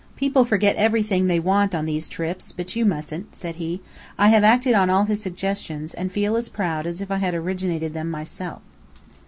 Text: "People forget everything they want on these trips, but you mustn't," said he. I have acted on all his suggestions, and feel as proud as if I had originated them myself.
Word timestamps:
"People 0.15 0.45
forget 0.45 0.75
everything 0.77 1.27
they 1.27 1.39
want 1.39 1.75
on 1.75 1.85
these 1.85 2.09
trips, 2.09 2.51
but 2.51 2.75
you 2.75 2.87
mustn't," 2.87 3.35
said 3.35 3.57
he. 3.57 3.81
I 4.17 4.29
have 4.29 4.43
acted 4.43 4.73
on 4.73 4.89
all 4.89 5.03
his 5.03 5.21
suggestions, 5.21 5.93
and 5.93 6.11
feel 6.11 6.35
as 6.35 6.49
proud 6.49 6.87
as 6.87 7.01
if 7.01 7.11
I 7.11 7.17
had 7.17 7.35
originated 7.35 7.93
them 7.93 8.09
myself. 8.09 8.63